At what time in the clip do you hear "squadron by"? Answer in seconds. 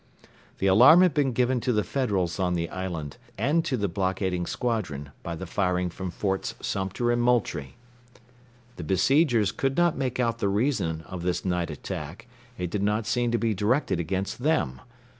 4.47-5.35